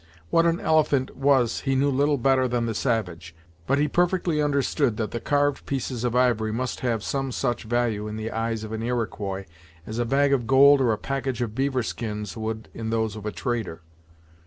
[0.31, 3.35] What an elephant was he knew little better than the savage,
[3.67, 8.07] but he perfectly understood that the carved pieces of ivory must have some such value
[8.07, 9.45] in the eyes of an Iroquois
[9.85, 13.27] as a bag of gold or a package of beaver skins would in those of
[13.27, 13.83] a trader.